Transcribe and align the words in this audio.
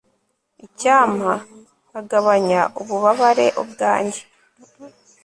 icyampa 0.65 1.33
nkagabanya 1.89 2.61
ububabare 2.81 3.45
ubwanjye 3.61 4.21